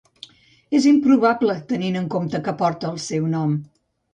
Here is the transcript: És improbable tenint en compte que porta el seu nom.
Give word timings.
És 0.79 0.87
improbable 0.91 1.57
tenint 1.73 1.99
en 2.01 2.09
compte 2.17 2.43
que 2.49 2.57
porta 2.63 2.93
el 2.95 2.99
seu 3.05 3.29
nom. 3.39 3.55